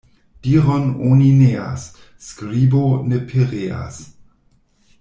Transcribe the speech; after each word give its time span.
Diron 0.45 0.87
oni 1.09 1.27
neas, 1.41 1.83
skribo 2.29 2.83
ne 3.11 3.21
pereas. 3.33 4.01